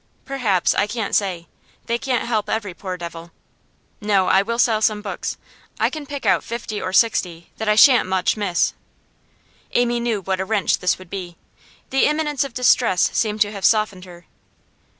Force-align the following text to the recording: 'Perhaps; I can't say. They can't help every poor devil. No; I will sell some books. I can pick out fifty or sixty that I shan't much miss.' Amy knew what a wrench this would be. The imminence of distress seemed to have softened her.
'Perhaps; 0.25 0.73
I 0.73 0.87
can't 0.87 1.13
say. 1.15 1.47
They 1.85 1.99
can't 1.99 2.25
help 2.27 2.49
every 2.49 2.73
poor 2.73 2.97
devil. 2.97 3.29
No; 4.01 4.29
I 4.29 4.41
will 4.41 4.57
sell 4.57 4.81
some 4.81 5.03
books. 5.03 5.37
I 5.79 5.91
can 5.91 6.07
pick 6.07 6.25
out 6.25 6.43
fifty 6.43 6.81
or 6.81 6.91
sixty 6.91 7.51
that 7.57 7.69
I 7.69 7.75
shan't 7.75 8.09
much 8.09 8.35
miss.' 8.35 8.73
Amy 9.73 9.99
knew 9.99 10.19
what 10.21 10.39
a 10.39 10.45
wrench 10.45 10.79
this 10.79 10.97
would 10.97 11.11
be. 11.11 11.37
The 11.91 12.05
imminence 12.05 12.43
of 12.43 12.55
distress 12.55 13.11
seemed 13.13 13.41
to 13.41 13.51
have 13.51 13.63
softened 13.63 14.05
her. 14.05 14.25